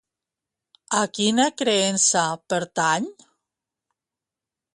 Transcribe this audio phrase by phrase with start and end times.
[1.01, 3.07] A quina creença pertany?